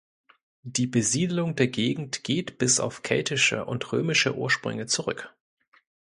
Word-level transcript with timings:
Die 0.63 0.87
Besiedelung 0.87 1.55
der 1.55 1.67
Gegend 1.67 2.23
geht 2.23 2.57
bis 2.57 2.79
auf 2.79 3.03
keltische 3.03 3.65
und 3.65 3.91
römische 3.91 4.33
Ursprünge 4.35 4.87
zurück. 4.87 5.31